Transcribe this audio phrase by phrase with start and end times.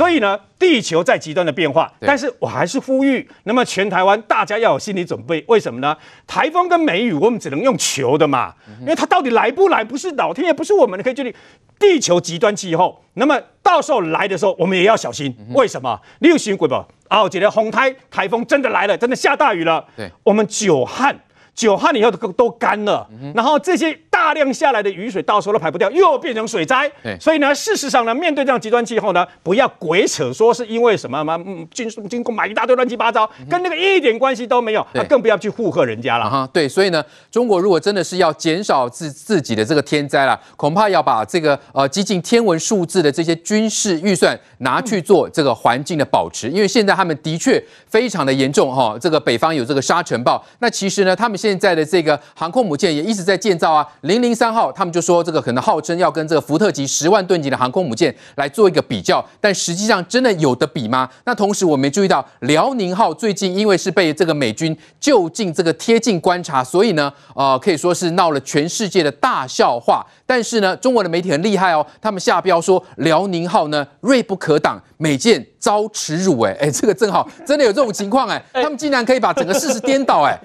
[0.00, 5.44] 所以呢，地球在极端的变化，但是我还是呼吁，那么全台湾大家要有心理准备。
[5.46, 5.94] 为什么呢？
[6.26, 11.30] 台风跟梅雨，我们只能用求的嘛，因为它到底来不来，不是老天爷，不是我们可以决定。
[11.78, 15.36] 地球极端气候，那么到时候来的时候，我们也要小心。
[15.50, 16.00] 为什么？
[16.20, 19.84] 六星鬼宝啊，我觉得红台台风真的来了，真的下大雨了。
[19.94, 21.14] 对，我们久旱。
[21.60, 26.90] 久旱以后都都干了，嗯、然后这些大量下来的雨水到时候都排不掉，又变成水灾。
[27.02, 36.48] 对，所以呢，事实上呢，面对这样极端气候呢，不要鬼扯说是因为什么嘛，嗯，军军工买一大堆乱七八糟，嗯、跟那个一点关系都没有，那更不要去附和人家了哈。
[36.50, 48.96] 对，所以呢，中国如果真的是要减少自自己的这个天灾了，恐怕要把这个呃接近天文数字的这些军事预算拿去做这个环境的保持，因为现在他们的确非常的严重哈。
[48.98, 61.10] 这个北方有这个沙尘暴，那其实呢，他们现现在的这个航空母舰也一直在建造啊，零零三号，他们就说这个可能号称要跟这个福特级十万吨级的航空母舰来做一个比较，但实际上真的有得比吗？
[61.24, 70.06] 那同时我们注意到辽宁号最近因为是被这个美军就近这个贴近观察，所以呢，呃，可以说是闹了全世界的大笑话。
[70.24, 76.40] 但是呢，中国的媒体很厉害哦，他们下标说辽宁号呢锐不可挡，美舰遭耻辱。
[76.40, 80.36] 哎哎，这个正好真的有这种情况 哎，他们竟然可以把整个事实颠倒 哎。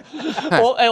[0.62, 0.86] 我哎。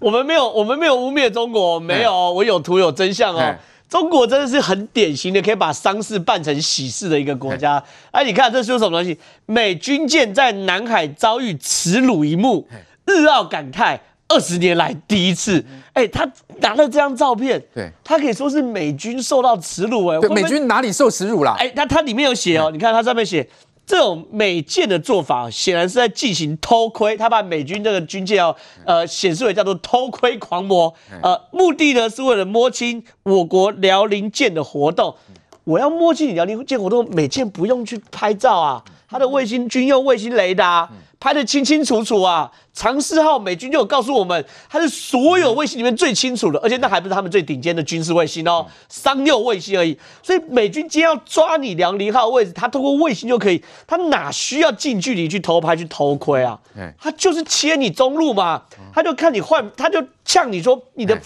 [0.00, 3.54] 我们没有，我们没有污蔑中国，没有，我有图有真相哦。
[3.86, 7.82] 中国真的是很典型的可以把丧事办成喜事的一个国家。
[8.10, 9.18] 哎，你看这是什么东西？
[9.44, 12.66] 美军舰在南海遭遇耻辱一幕，
[13.04, 15.62] 日澳感慨二十年来第一次。
[15.92, 16.26] 哎，他
[16.60, 20.18] 拿了这张照片，对，他可以说是美军受到耻辱哎。
[20.30, 21.56] 美军哪里受耻辱啦？
[21.58, 23.46] 哎，那它里面有写哦，你看它上面写。
[23.90, 27.16] 这种美舰的做法，显然是在进行偷窥。
[27.16, 35.16] 他把美军这个军舰哦呃显示为叫做偷窥狂魔，呃，目的呢是为了摸清我国辽宁舰的活动。
[35.64, 40.88] 我要摸清你辽宁舰活动，美舰不用去拍照啊，它的卫星军用卫星雷达。
[41.20, 42.50] 拍得清清楚楚啊！
[42.72, 49.96] 长四号美军就有告诉我们，它是所有卫星里面最清楚的，而且那还不是他们最顶尖的军事卫星哦，商用卫星而已。
[50.22, 56.58] 所以美军今天要抓你辽宁号位置，他通过卫星就可以，他哪需要近距离去偷拍去偷窥啊？
[56.98, 58.62] 他就是切你中路嘛，
[58.94, 61.20] 他就看你换，他就呛你说你的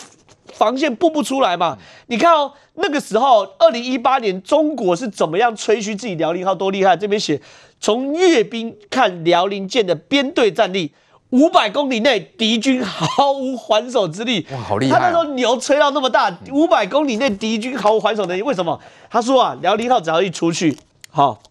[0.53, 1.79] 防线布不出来嘛。
[2.09, 6.97] 你看哦，那个时候二零一八年中国是怎么样吹嘘自己辽宁号多厉害？
[6.97, 7.41] 这边写。
[7.85, 10.95] 从阅兵看辽宁舰的编队战力，
[11.29, 14.47] 五百公里内敌军毫无还手之力。
[14.51, 14.99] 哇，好厉害、啊！
[14.99, 18.41] 他那时候牛吹到那么大，五百公里内敌军毫无还手能力。
[18.41, 18.81] 为什么？
[19.11, 20.79] 他说啊，辽宁号只要一出去，
[21.11, 21.43] 好，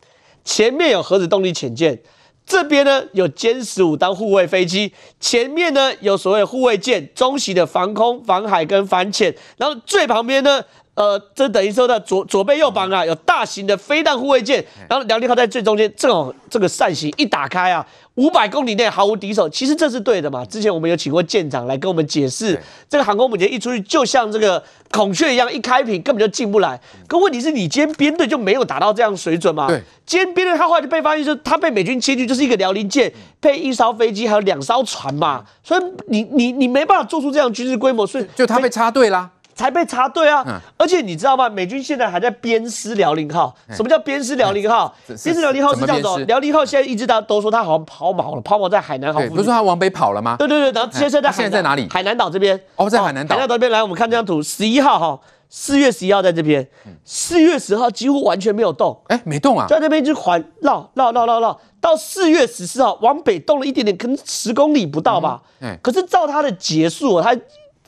[0.43, 2.01] 前面有核子动力潜舰，
[2.47, 10.63] 这边呢有歼十五当护卫飞机，前面呢有所谓的护卫舰，中型的防空、防海跟反潜，然后最旁边呢。
[10.95, 17.83] 呃，这等于说呢左左背右膀啊，有大型的飞弹护卫舰，然后辽宁号在最中间，正好这个扇形一打开啊，
[18.13, 19.49] 五百公里内毫无敌手。
[19.49, 20.45] 其实这是对的嘛？
[20.45, 26.79] 之前我们有请过舰长来跟我们解释，这个航空母舰一出去就像这个孔雀一样，一开屏根本就进不来。
[27.07, 29.65] 可问题是你今天编队就没有达到这样水准嘛？
[29.65, 33.11] 对，今天编队他后来就被发现，就是他被美军切去，就是一个辽宁舰
[33.41, 39.31] 配一艘飞机，还有两艘船嘛，所以你你你没办法做出这样军事规模，所以就他被插队啦。
[39.56, 40.62] 才被插队啊！
[40.78, 41.47] 而且你知道吗？
[41.47, 43.56] 美军现在还在鞭尸辽宁号。
[43.72, 44.94] 什么叫鞭尸辽宁号？
[45.24, 46.25] 鞭尸辽宁号是这样子。
[46.25, 49.19] 辽宁号现在一直大家都说它好像抛锚了，抛锚在海南岛。
[49.30, 50.36] 不是说它往北跑了吗？
[50.38, 51.88] 对对对，然后现在在现在在哪里？
[51.90, 52.59] 海南岛这边。
[52.75, 53.36] 哦，在海南岛。
[53.36, 55.19] 海南岛这边来，我们看这张图，十一号哈，
[55.50, 56.68] 四月十一号在这边，
[57.06, 59.00] 四月十号几乎完全没有动。
[59.08, 65.41] 哎，没动啊，就在那边一直环绕绕绕绕绕，到四月十四号往北动了一点点，可能十公里不到吧。
[65.62, 65.78] 嗯。
[65.84, 67.35] 可是照它的结束，它。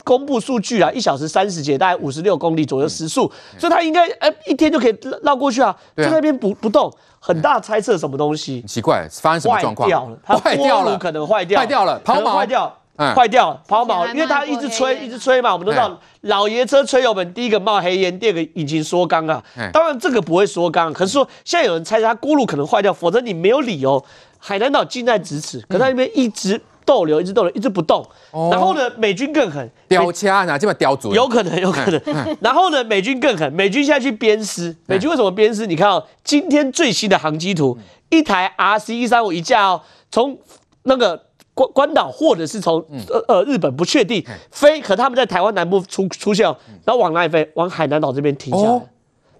[0.05, 6.89] 公布数据啊，一小时三十节，大概五十六公里左右时速，嗯、所以他应该呃一天就可以绕过去啊，就在那边不不动，
[7.19, 8.61] 很大猜测什么东西？
[8.61, 9.89] 奇怪，发生什么状况？
[9.89, 12.35] 坏掉了，它坏掉了，可能坏掉，坏掉了，抛锚？
[12.35, 12.77] 坏掉，
[13.15, 19.43] 坏掉了，抛锚，因为它一直吹，一直吹嘛，我们都知道，老爷车吹油门，第一个冒黑烟，第二个引擎缩缸啊，
[19.73, 24.05] 当然这个不会缩缸，可是说现在有人猜测它锅炉可能坏掉，否则你没有理由，
[24.37, 26.61] 海南岛近在咫尺，可它那边一直。
[26.85, 28.05] 逗留一直逗留，一直不动。
[28.31, 31.13] 哦、然后呢，美军更狠，刁掐哪这么刁住？
[31.13, 32.01] 有可能， 有可能。
[32.39, 34.75] 然后呢，美军更狠，美军现在去鞭尸。
[34.85, 35.65] 美军为什么鞭尸？
[35.65, 37.77] 你看哦，今天最新的航机图，
[38.09, 40.37] 一台 RC 一三五一架哦，从
[40.83, 41.23] 那个
[41.53, 46.45] 关关岛或者是从呃呃日本不确定飞，可他们在台湾南部出出现，
[46.85, 47.49] 然后往哪里飞？
[47.55, 48.69] 往海南岛这边停下来。
[48.69, 48.81] 哦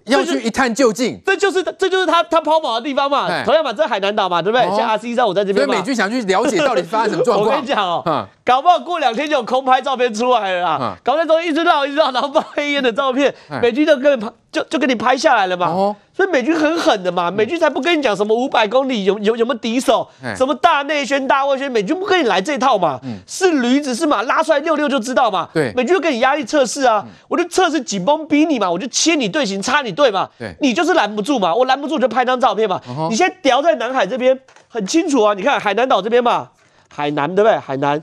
[0.06, 3.26] 要去一探究竟，这就是这就是他他抛锚的地方嘛。
[3.44, 4.64] 同样嘛，在海南岛嘛，对不对？
[4.76, 5.72] 像 RC 三我在这边嘛。
[5.72, 7.50] 所以美军想去了解到底发生什么状况。
[7.50, 10.96] 我跟你讲哦，搞不好过两天就有空拍照片出来了啦。
[11.02, 15.66] 搞那种一直绕一直绕，然后放黑烟的照片，美军就跟拍就就给你拍下来了嘛。
[16.14, 25.48] 所以美军很狠的嘛，美军才不跟你讲什么五百公里有有有没有敌手，什么大内宣大外宣，美军不跟你来这套嘛，是驴子是马拉出来遛遛就知道嘛。
[25.52, 32.80] 对，美军就给你压力测试啊，我就测试紧绷逼你嘛，我就切你队形，插你队嘛，你就是拦不住嘛，我拦不住就拍张照片嘛。
[33.10, 34.38] 你现在屌在南海这边
[34.68, 36.50] 很清楚啊，你看海南岛这边嘛，
[36.94, 37.58] 海南对不对？
[37.58, 38.00] 海南。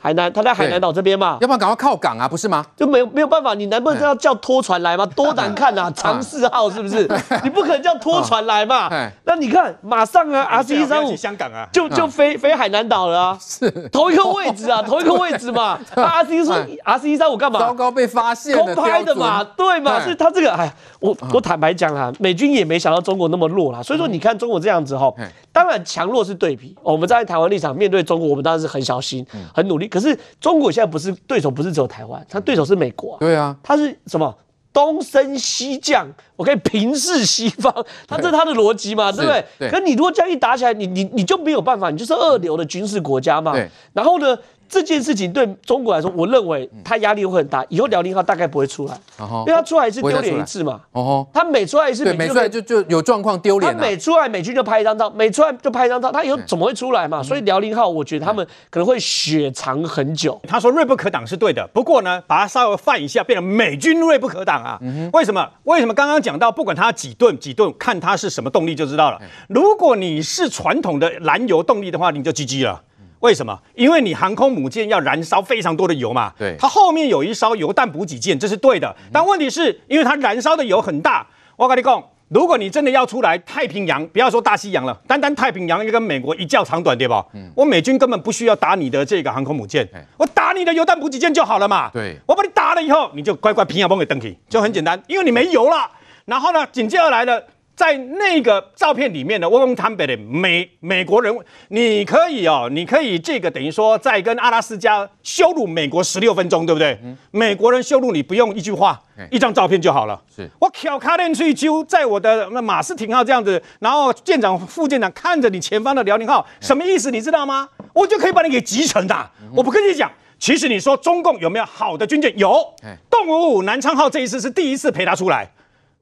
[0.00, 2.64] 海南，他在海南岛这边嘛，要不然赶快靠港啊，不是吗？
[2.76, 5.04] 就没有没有办法，你难不能要叫拖船来吗？
[5.14, 7.06] 多难看啊，长四号是不是？
[7.44, 8.88] 你不可能叫拖船来嘛。
[9.24, 15.78] 那你看，马上啊，R C 一三五香港啊，就就飞飞海南岛了啊，是同一个位置啊， 同一个位置嘛。
[15.94, 17.60] R C 说 R C 一三五干嘛？
[17.60, 20.00] 糟糕，被发现了，空拍的嘛，对嘛？
[20.00, 23.82] 所以他这个，哎，我我坦白讲啦，美军也没想到中国那么弱啦。
[23.82, 25.12] 所以说，你看中国这样子哈，
[25.52, 26.74] 当然强弱是对比。
[26.82, 29.86] 我们在台湾立场面对中国，我们当然是很小心、很努力。
[29.86, 30.70] 可是中国。
[30.70, 33.16] 现在不是对手，不是只有台湾，他对手是美国、啊。
[33.18, 34.32] 对啊，他是什么
[34.72, 36.06] 东升西降，
[36.36, 37.74] 我可以平视西方，
[38.06, 39.44] 他这是他的逻辑嘛，对不对？
[39.58, 39.68] 对。
[39.68, 43.50] 可你如果这样一打起来，你你你就没有办法，你就是二流的军事国家嘛。
[43.50, 43.68] 对。
[43.92, 44.38] 然后呢？
[44.70, 47.66] 这件事情对中国来说，我认为他压力会很大。
[47.68, 50.80] 以后辽宁号大概不会出来，因为他出来一次丢脸一次嘛。
[50.92, 53.72] 哦，他每出来一次，对，每出来就就有状况丢脸。
[53.72, 57.20] 他每出来，美军就拍一张照，每出来就拍一张照，他以后怎么会出来嘛？
[57.20, 60.40] 所以辽宁号，我觉得他们可能会雪藏很久。
[60.46, 64.78] 他说锐不可挡是对的，不过呢，把它稍微放一下，变成美军锐不可挡啊。
[65.12, 65.48] 为什么？
[65.64, 65.92] 为什么？
[65.92, 69.20] 刚刚讲到，不管它几吨几吨，看它是什么动力就知道了。
[69.48, 72.80] 如果你是传统的燃油动力的话，你就 GG 了。
[73.20, 73.58] 为什么？
[73.74, 76.32] 因为你航空母舰要燃烧非常多的油嘛。
[76.38, 78.94] 对，它后面有一艘油弹补给舰，这是对的。
[79.12, 81.26] 但问题是，因为它燃烧的油很大。
[81.56, 87.24] 我跟你讲，如果你真的要出来太平洋，不要说大西洋了，单单太平洋要跟美国一较长短，对吧？
[87.34, 87.50] 嗯。
[87.54, 91.90] 我美军根本不需要打你的这个航空母舰，我打你的油弹补给舰就好了嘛。
[91.92, 92.16] 对。
[92.26, 95.90] 我把你打了以后，你就乖乖平洋崩给登起，就很简单，因为你没油了。
[96.24, 97.46] 然后呢，紧接而来的。
[97.80, 101.34] 在那个照片里面呢，我用坦白的美美国人，
[101.68, 106.98] 你可以哦，你可以这个等于说在跟阿拉斯加羞辱美国十六分钟，对不对？
[107.02, 110.20] 嗯、美国人羞辱你不用一句话，嗯、一张照片就好了。
[110.36, 117.10] 是我挑卡链去揪，在我的那马斯廷号这样子，然后舰长、副舰长看着你前方的辽宁号，什么意思？
[117.10, 117.66] 你知道吗？
[117.94, 119.30] 我就可以把你给击沉的。
[119.40, 122.30] 嗯、我不跟你讲，其实你说中共有没有好的军舰？
[122.36, 122.74] 有，
[123.08, 125.50] 动五五南昌号这一次是第一次陪他出来。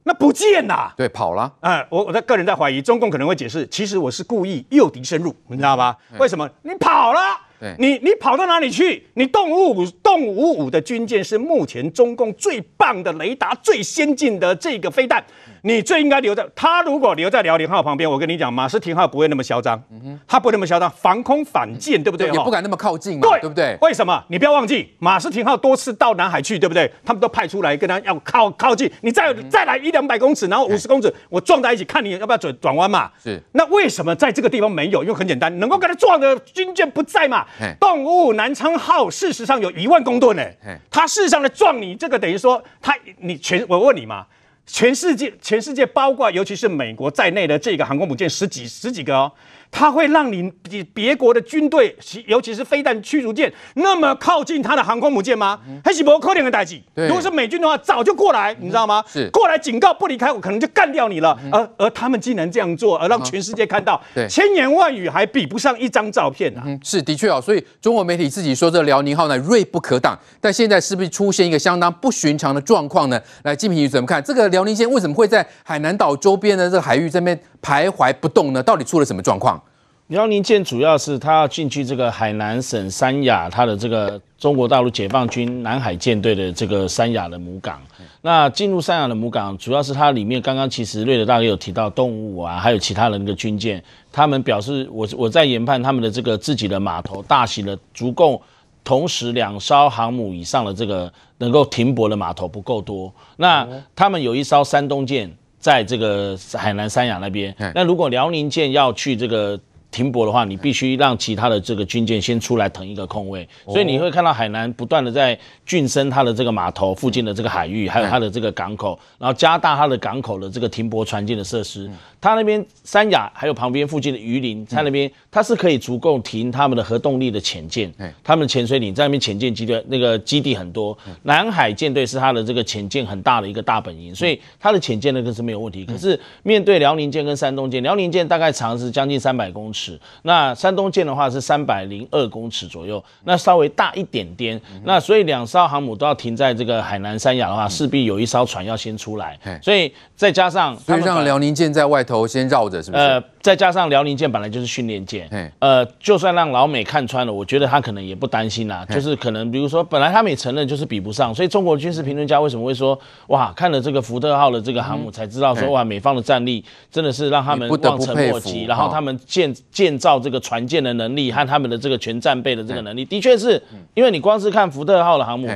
[0.08, 1.52] 那不见呐，对，跑了。
[1.60, 5.94] 哎，我我在个人在怀疑，中共可能会解释，其实我是故意诱敌深入，你知道吧？
[6.18, 6.48] 为什么？
[6.62, 7.20] 你跑了，
[7.60, 9.06] 对你你跑到哪里去？
[9.14, 15.24] 你动五五动五五的军舰是目前中共最棒的雷达、最先进的这个飞弹。
[15.62, 19.82] 你最应该留在他，如果留在辽宁号旁边，我跟你讲，马斯廷号不会那么嚣张，
[20.26, 22.28] 他不会那么嚣张，防空反舰，对不对？
[22.28, 23.76] 也不敢那么靠近，对，对不对？
[23.82, 24.22] 为什么？
[24.28, 26.88] 你不要忘记，马斯廷号多次到南海去，对不对？
[27.04, 33.10] 他们都派出来跟他要靠靠近，你再再来一两百公尺，然后五十公尺，我撞在一起，看你要不要转转弯嘛？
[33.20, 33.42] 是。
[33.52, 35.02] 那为什么在这个地方没有？
[35.02, 37.44] 因为很简单，能够跟他撞的军舰不在嘛。
[37.80, 40.44] 动五五南昌号事实上有一万公吨呢，
[40.90, 44.26] 它事实上的撞你，这个等于说它你全我问你嘛。
[44.70, 49.32] 全世界，全世界包括尤其是美国在内的这个航空母舰十几十几个哦。
[49.70, 55.60] 它会让你比别国的军队，尤其是飞弹驱逐舰，那么靠近它的航空母舰吗？
[55.84, 56.80] 还是不可能的代志。
[56.94, 59.04] 如果是美军的话，早就过来，你知道吗？
[59.06, 61.38] 是过来警告不离开，我可能就干掉你了。
[61.52, 66.64] 而而他们竟然这样做，而让全世界看到，千言万语还比不上一张照片啊！
[66.82, 73.20] 是的确啊，所以中国媒体自己说这辽宁号呢锐不可挡，但现在是不是出现一个相当不寻常的状况呢？
[73.44, 74.22] 来，金平你怎么看？
[74.22, 78.62] 这个辽宁舰为什么会在海南岛周边的这个海域这边徘徊不动呢？
[78.62, 79.62] 到底出了什么状况？
[80.08, 87.78] 辽宁舰主要是它要进去这个海南省三亚，它的这个中国大陆解放军南海舰队的这个三亚的母港。
[88.22, 98.40] 那进入三亚的母港，主要是它里面刚刚其实瑞德大哥有提到动五五啊，还有其他人的军舰，他们表示我我在研判他们的这个自己的码头大型的足够
[98.82, 103.12] 同时两艘航母以上的这个能够停泊的码头不够多。
[103.36, 107.54] 那他们有一艘山东舰在这个海南三亚那边。
[107.74, 109.58] 那如果辽宁舰要去这个。
[109.90, 121.90] 停泊的话，你必须让其他的这个军舰先出来腾一个空位，所以你会看到海南不断的在晋升它的这个码头附近的这个海域，还有它的这个港口，然后加大它的港口的这个停泊船舰的设施。
[122.20, 127.92] 它那边三亚还有旁边附近的鱼林，在那边它是可以足够停他们的核动力的潜舰，
[128.22, 130.96] 他们的潜水艇在那边潜舰基地那个基地很多。
[131.22, 135.84] 南海舰队是它的这个潜舰很大的一个大本营，所以它的潜舰那个是没有问题。
[135.86, 139.77] 可是面对辽宁舰跟山东舰，辽宁舰大概长是将近三百公尺。
[139.78, 144.60] 尺，那山东舰的话是三百零二公尺左右，那稍微大一点点。
[144.84, 149.38] 那所以两艘航母都要停在这个海南三亚的话，势必有一艘船要先出来。
[149.62, 153.02] 所以再加上，所以让辽宁舰在外头先绕着，是不是？
[153.02, 158.84] 呃，再加上辽宁舰本来就是训练舰，呃，就算让老美看穿了，我觉得他可能也不担心啦。
[158.86, 173.62] 就是可能比如说，本来他们也承认就是比不上，所以中国军事评论家为什么会说，哇，看了这个福特号的这个航母才知道说，哇，美方的战力真的是让他们望尘莫及，然后他们建建造这个船舰的能力和他们的这个全战备的这个能力，的确是
[173.94, 175.48] 因为你光是看福特号的航母，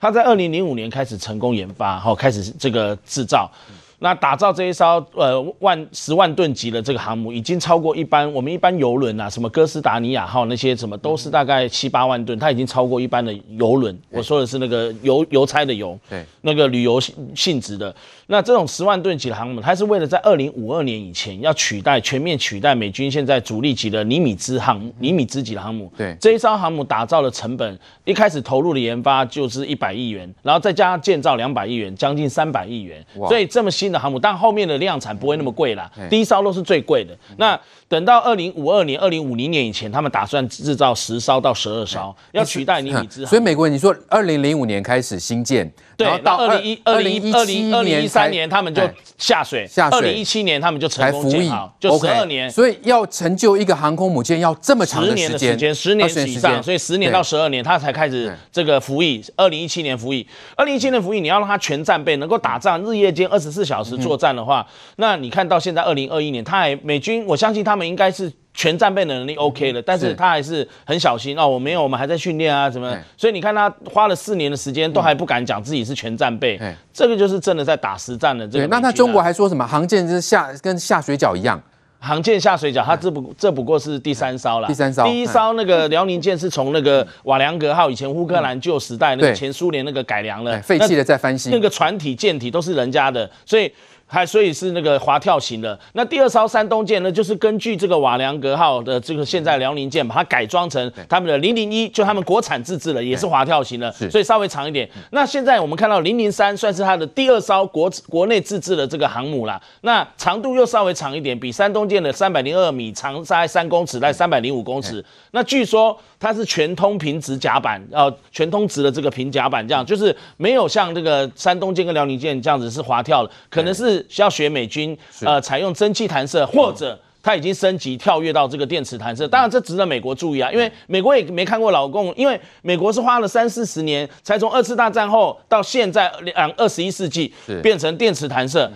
[0.00, 3.50] 它在二零零五年开始成功研发，后开始这个制造。
[3.98, 13.98] 那打造这一艘呃万十万吨级的这个航母，已经超过一般我们一般游轮啊，什么哥斯达尼亚号那些什么都是大概七八万吨，它已经超过一般的游轮。
[14.10, 17.00] 我说的是那个邮邮差的邮，对，那个旅游
[17.34, 17.94] 性质的。
[18.28, 25.90] 那这种十万吨级的航母，它是为了在二零五二年以前要取代全面取代美军现在主力级的尼米兹航尼米兹级的航母。
[25.96, 33.02] 对，这一艘航母打造的成本，一开始投入的研发就是一百亿元，然后再加上建造两百亿元，将近三百亿元。
[33.28, 35.90] 所以这么新的航母，但后面的量产不会那么贵啦。
[36.10, 37.16] 第一艘都是最贵的。
[37.36, 43.24] 那等到二零五二年、二零五零年以前，他们打算制造十艘到十二艘，要取代尼米兹。
[43.26, 48.82] 所以美国人，你说二零零五年开始新建，对，到二零一二零一二零二零一三年他们就
[49.18, 49.98] 下水，下水。
[49.98, 52.50] 二零一七年他们就成功建好，就十二年。
[52.50, 59.22] 所以要成就一个航空母舰要这么长的时间，十年以上，所以十年到十二年，他才开始这个服役。
[59.36, 60.26] 二零一七年服役，
[60.56, 64.66] 二零一七年服役，你要让他全战备，能够打仗，日夜间二十四小时作战的话，
[64.96, 67.76] 那你看到现在二零二一年，他还美军，我相信他。
[67.76, 71.46] 们应该是全战备的能力 OK 了，但是他还是很小心哦。
[71.46, 72.90] 我没有，我们还在训练啊，什么？
[73.14, 76.58] 所以你看他花了四年的时间，都还不敢讲自己是全战备。
[76.90, 78.48] 这个就是真的在打实战的。
[78.48, 81.60] 这个那他中国还说什么航舰是下跟下水饺一样，
[81.98, 84.68] 航舰下水饺，它这不这不过是第三艘了。
[84.68, 93.72] 第三艘，第一艘那个辽宁舰是从那个瓦良格号以前乌克兰旧时代那个前苏联那个改良了，废弃的再翻新，那个船体舰体都是人家的，所以。
[94.06, 95.78] 还所以是那个滑跳型的。
[95.94, 104.88] 那第二艘山东舰呢，就是根据这个瓦良格号的这个现在辽宁舰把它改装成他们的零零一，就他们国产自制的，也是滑跳型的，所以稍微长一点。
[105.10, 109.60] 那现在我们看到零零三算是它的第二艘国国内自制的这个航母啦。
[109.80, 115.04] 那长度又稍微长一点，比山东舰的三百零二米长，大概三公尺，在三百零五公尺。
[115.32, 124.04] 那据说它是全通平直甲板，呃，全通直的这个平甲板，这样就是没有像这个山东舰跟辽宁舰这样子是滑跳的，可能是。
[124.08, 126.98] 需要学美军，呃，采用蒸汽弹射或者。
[127.26, 138.70] 它已经升级跳跃到这个电磁弹射，当然这值得美国注意啊，因为美国也没看过老共，因为美国是花了三四十年才从二次大战后到现在两二十一世纪变成电磁弹射。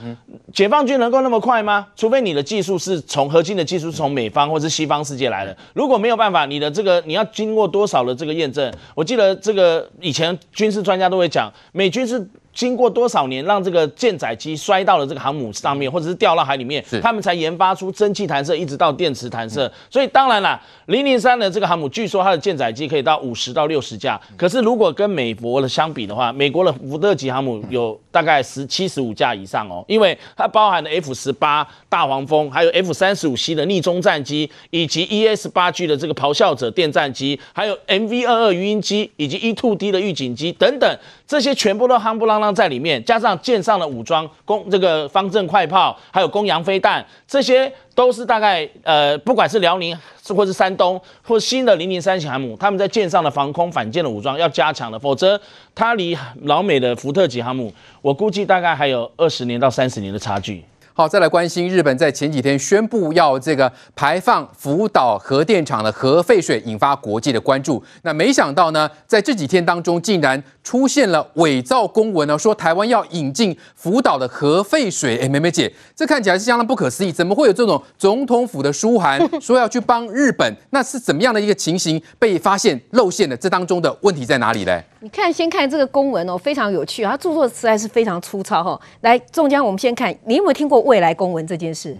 [0.52, 1.87] 解放军能够那么快吗？
[1.95, 8.69] 除非你的技术是从核心的技术是从美方或是西方世界来的，如果没有办法，你的这个你要经过多少的这个验证？
[8.97, 12.28] 我记得这个以前军事专家都会讲，美军是
[12.61, 18.45] 经过多少年让这个舰载机摔到了这个航母上面，或者是掉到海里面，他们才研发出蒸汽弹。
[18.45, 24.19] 射一直到电磁弹射，所以当然啦，零零三的这个航母，据说它的舰载机可以到五十到六十架。
[24.37, 39.93] 可是如果跟美国的相比的话，美国的福特级航母有大概十七十五架以上哦，因为它包含了 F 十八大黄蜂，还有 F 三十五 C 的逆中战机，以及 ES 八 G 的这个咆哮者电战机，还有 MV 二二鱼鹰机，以及 E two D
[39.93, 47.73] 的预警机等等，这些全部都夯不啷啷在里面，加上舰上的武装，攻这个方阵快炮，还有攻洋飞弹这些。
[47.92, 49.95] 都是大概呃，不管是辽宁，
[50.28, 55.38] 或是山东，或新的零零三型航母，他们在舰上的防空反舰的武装要加强的，否则
[55.75, 60.64] 它离老美的福特级航母，我估计大概还有二十年到三十年的差距。
[60.92, 67.82] 好，再来关心日本在前几天宣布要这个排放福岛核电厂的核废水，引发国际的关注。
[68.02, 75.16] 那没想到呢，在这几天当中，竟然出现了伪造公文呢，说台湾要引进福岛的核废水。
[75.18, 80.54] 哎，梅梅姐，这看起来是相当不可思议，怎么会有这种总统府的书函 说要去帮日本？
[80.70, 83.37] 那是怎么样的一个情形被发现露馅的？
[83.37, 84.85] 这当中的问题在哪里嘞？
[85.02, 88.78] 你看，先看这个公文哦，非常有趣，它著作实在是非常粗糙哈。
[89.00, 91.97] 来，中江，我们先看，你有没有听过未来公文这件事？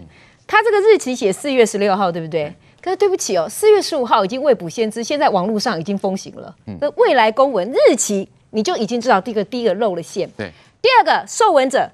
[0.47, 2.53] 他这个日期写四月十六号，对不对？
[2.81, 6.53] 可是对不起哦，四月十五号已经未卜先知，现在网络上已经风行了。
[6.79, 10.29] 那未来公文日期你就已经知道，第一个第一个露了线。
[10.35, 10.51] 对。
[10.81, 11.89] 第二个受文者，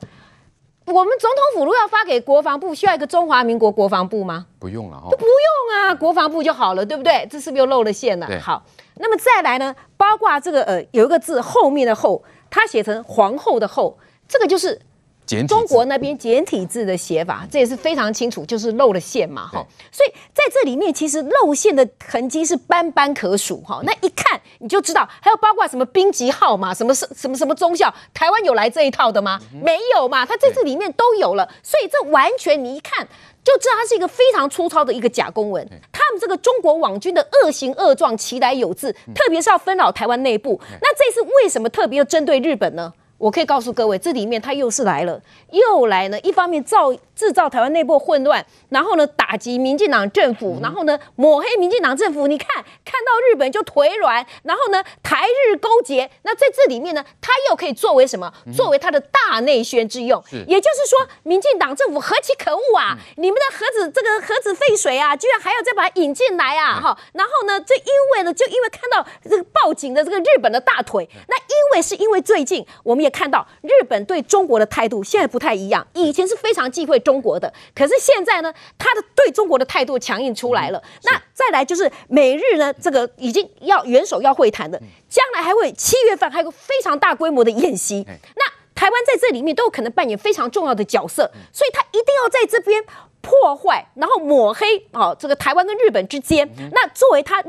[0.86, 4.48] 我们总统府如果要发给国防部，需要一个中华民国国防部吗？
[4.58, 5.10] 不用了哈。
[5.10, 7.27] 不用啊，国防部就好了，对不对？
[7.29, 8.27] 这是不是又露了线了？
[8.39, 8.65] 好。
[8.96, 9.75] 那么再来呢？
[9.98, 14.82] 包括这个呃，有一个字后面的后，它写成皇后的后，这个就是
[15.27, 19.63] 简体中国那边简体字的写法，这也是非常清楚，就是露了馅嘛，哈。
[19.91, 23.81] 所以在这里面，其实露馅的痕迹是斑斑可数，哈。
[23.84, 29.38] 那一看你就知道，还有包括什么兵籍号码，什么什什么什么中校，台湾有来这一套的吗？
[29.62, 31.48] 没有嘛，它在这里面都有了。
[31.62, 33.05] 所以这完全你一看
[33.43, 35.67] 就知道，它是一个非常粗糙的一个假公文。
[35.91, 40.62] 他们这个中国网军的恶行恶状，其来有自，特别是要分扰台湾内部。
[40.81, 42.93] 那这次为什么特别要针对日本呢？
[43.17, 45.21] 我可以告诉各位，这里面他又是来了，
[45.51, 46.19] 又来呢。
[46.21, 52.27] 一方面造制造台湾内部混乱，然后呢打击民进党政府，然后呢抹黑民进党政府。
[52.27, 52.47] 你看
[52.86, 56.09] 看到日本就腿软，然后呢台日勾结。
[56.24, 58.31] 那在这里面呢，他又可以作为什么？
[58.55, 60.24] 作为他的大内宣之用。
[60.47, 62.97] 也就是说，民进党政府何其可恶啊！
[63.17, 66.79] 你们的核子这个核子废水啊，居然还要再把它引进来啊！
[66.79, 67.83] 哈，然后呢，这因
[68.15, 71.36] 为呢，就因为看到这个报警的这个日本的大腿，那
[71.81, 73.12] 是因为最近我们也。
[73.17, 80.77] 看到日本对中国的态度现在不太一样，以前是非常忌讳中国的，可是现在呢，他的对中国的态度强硬出来了。
[80.77, 84.79] 嗯、那再来就是美日呢，这个已经要元首要会谈的，
[85.10, 88.05] 将来还会七月份还有个非常大规模的演习。
[88.05, 92.84] 那台湾在这里面都有可能扮演非常重要的角色，所以他一定要在这边
[93.22, 97.43] 破坏，然后抹黑啊、哦，这个台湾跟日本之间，那作为他。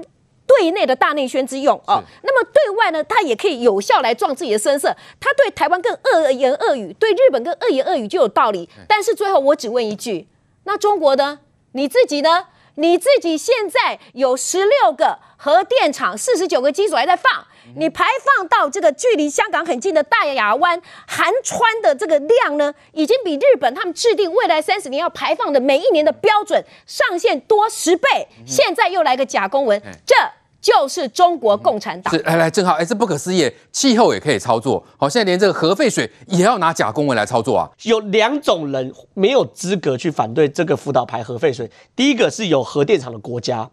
[0.49, 4.97] 对内的大内宣之用哦，那么对外呢，他也可以有效来壮自己的声色。
[5.21, 8.69] 他对台湾更恶言恶语，对日本更恶言恶语就有道理。
[8.89, 10.27] 但是最后我只问一句：
[10.65, 11.41] 那中国呢？
[11.73, 12.47] 你自己呢？
[12.77, 17.45] 你自己现在有十六个核电厂，四十九个机组还在放，
[17.77, 28.29] 你排放到这个距离香港很近的大亚湾、含川的这个量呢，已经比日本他们制定未来三十年要排放的每一年的标准上限多十倍。
[28.47, 30.15] 现在又来个假公文，这。
[30.61, 32.13] 就是中国共产党。
[32.13, 34.85] 是，来来，正好，哎，这不可思议，气候也可以操作。
[34.97, 37.69] 好，现在连这个核废水也要拿假公文来操作啊。
[37.83, 43.69] 有两种人没有资格去反对这个福岛排核废水，第一个是有核电厂的国家，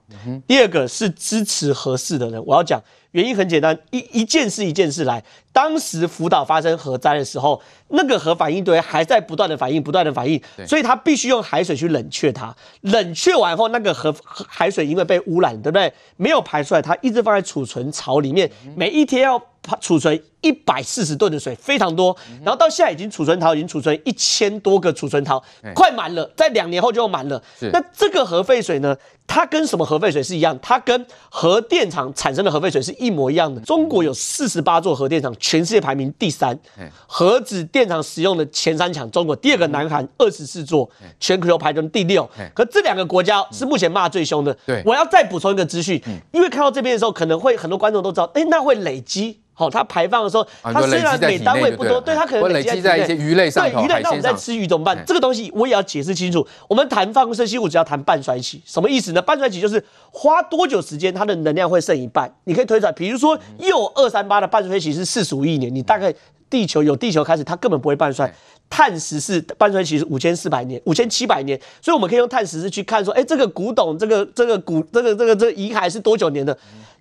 [0.48, 2.44] 第二个是支持核四的人。
[2.46, 2.82] 我要讲。
[3.16, 5.24] 原因很简单，一一件事一件事来。
[5.54, 12.54] 当时福岛发生核灾的时候，那个核反应堆还在不断的反应，不断的反应，所以它必须用海水去冷却它。
[12.82, 15.94] 冷却完后，那个核海水因为被污染，对不对？
[16.18, 19.42] 没有排出来，它一直放在储存槽里面，每一天要
[19.82, 22.16] 储存一百四十吨的水，非常多。
[22.44, 27.42] 然后到现在已经储存槽已经储存一千多个储存槽，快满了，在两年后就要满了。
[27.72, 28.96] 那这个核废水呢？
[29.28, 30.56] 它跟什么核废水是一样？
[30.62, 33.60] 它跟核电厂产生的核废水是一模一样的。
[33.62, 36.56] 中国有四十八座核电厂，全世界排名第三。
[37.08, 40.88] 核子电厂使用的前三强，中国第二个南韩二十四座，
[41.20, 42.30] 全球排名第六。
[42.54, 44.56] 可这两个国家是目前骂最凶的。
[44.64, 46.00] 对，我要再补充一个资讯，
[46.32, 49.40] 因为看到这边的时候，可能会很多观众都知道，哎，那会累积。
[49.58, 53.64] 好，它排放的时候，它虽然每单位不多，对它可能累积在一些鱼类上。
[53.64, 55.02] 对鱼类，那我们在吃鱼怎么办？
[55.08, 56.46] 这个东西我也要解释清楚。
[56.68, 59.22] 我们谈放射性物质要谈半衰期，什么意思呢？
[59.22, 62.30] 半衰期就是花多久时间，它的能量会剩一半。
[62.44, 66.14] 你可以推出来，比如说铀二三八的半衰期是四十五亿年，你大概
[66.50, 68.30] 地球有地球开始，它根本不会半衰。
[68.70, 76.58] 碳十四半衰期是五千四百年，五千七百年，所以我们可以用碳十四去看说，哎，这个古董，这个这个古这个这个这个遗骸是多久年的？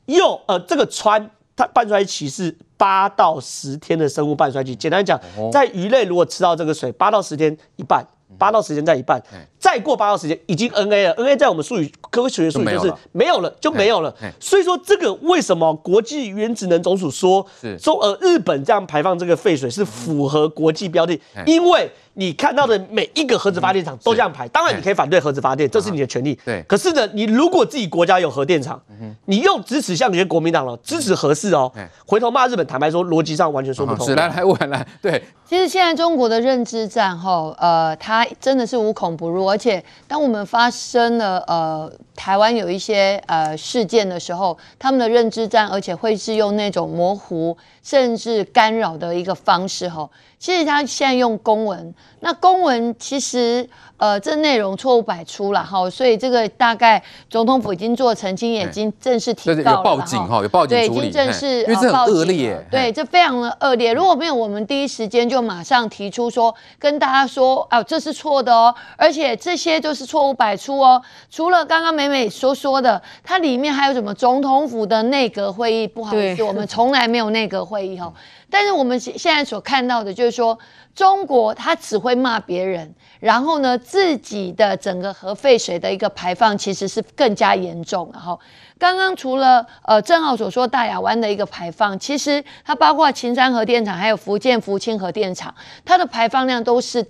[0.06, 1.28] 铀呃，这个氚。
[1.56, 4.74] 它半衰期是八到十天的生物半衰期。
[4.74, 5.20] 简单讲，
[5.52, 8.04] 在鱼类如果吃到这个水，八到十天一半，
[8.36, 9.22] 八到十天再一半，
[9.64, 11.14] 再过八号时间已经 NA 了。
[11.14, 14.14] NA 在我们术语科学术语就是没有了，就没有了。
[14.38, 17.46] 所以说这个为什么国际原子能总署说
[17.80, 21.18] 中呃日本这样排放这个废水是符合国际标准？
[21.46, 21.90] 因为。
[22.16, 26.38] 你看到的每一个核子发电厂都这样排，当然你可以反对核子发电，这是你的权利。
[26.44, 28.80] 对，可是呢，你如果自己国家有核电厂，
[29.24, 31.72] 你又支持像你些国民党了，支持核四哦，
[32.06, 34.14] 回头骂日本，坦白说逻辑上完全说不通。
[34.14, 35.20] 来来，我来，对。
[35.44, 50.08] 其实现在中国的认知战，哈，呃，它真的是无孔不入，而且当我们发生了呃台湾有一些呃事件的时候，他们的认知战，而且会是用那种模糊甚至干扰的一个方式，哈。
[50.36, 63.94] 其实他现在用公文，那公文其实呃这内容错误百出了哈，所以这个大概总统府已经做澄清，也已经正式提告了，有报警哈，有报警对，已经正式因为这很恶劣，对，这非常的恶劣。
[63.94, 71.00] 如果没有我们第一时间就马上提出说跟大家说啊，这是错的哦，而且这些都是错误百出哦。
[71.30, 75.86] 除了刚刚美美所说的，它里面还有什么总统府的内阁会议？
[75.86, 78.12] 不好意思，我们从来没有内阁会议哈。
[78.50, 80.58] 但是我们现现在所看到的就是说，
[80.94, 88.08] 中国它只会骂别人，然后呢，自己的整个核废水的一个排放其实是更加严重。
[88.12, 88.38] 然后
[88.78, 97.04] 刚刚除了呃正浩所说大亚湾的一个排放，其实它包括秦山核电厂，还有福建福清核电厂，它的排放量都是。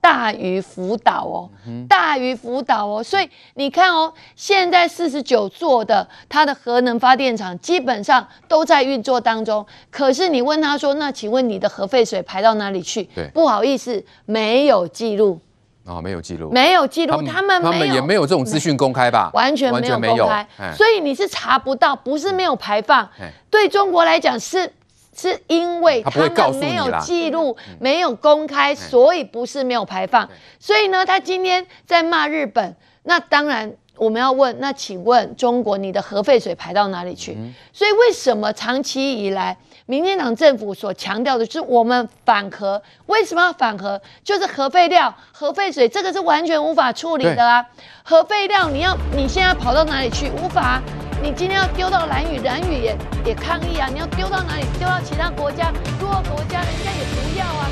[0.00, 1.50] 大于福岛哦，
[1.86, 9.64] 大于福岛哦，所以你看哦，现在四十九座的它的核能发电厂基本上都在运作当中。
[9.90, 13.04] 可是你问他说，那请问你的核废水排到哪里去？
[13.14, 15.38] 对，不好意思，没有记录。
[15.84, 19.30] 哦，没有记录，没有记录，他们他们也没有这种资讯公开吧？
[19.34, 23.06] 完全没有公开，所以你是查不到，不是没有排放，
[23.50, 24.72] 对中国来讲是。
[25.16, 30.28] 是因为他们没有记录、没有公开，所以不是没有排放。
[30.58, 32.76] 所以呢，他今天在骂日本。
[33.02, 37.36] 那当然，我们要问，那请问中国，你的核废水排到哪里去？
[37.72, 42.80] 所以为什么长期以来，民进党政府所强调的是我们反核？
[43.06, 44.00] 为什么要反核？
[44.22, 47.64] 就是核废料、核废水，这个是完全无法处理的啊！
[48.04, 50.30] 核废料，你要你现在跑到哪里去？
[50.30, 50.80] 无法。
[51.22, 53.88] 你今天要丢到蓝屿，蓝屿也也抗议啊！
[53.92, 54.64] 你要丢到哪里？
[54.78, 55.70] 丢到其他国家？
[55.98, 57.68] 多国家人家也不要啊！